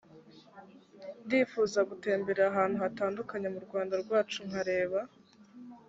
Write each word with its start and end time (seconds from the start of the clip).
ndifuza 1.25 1.79
gutemberera 1.89 2.47
ahantu 2.51 2.77
hatandukanye 2.83 3.47
mu 3.53 3.59
rwanda 3.65 3.93
rwacu 4.03 4.39
nkareba 4.47 4.99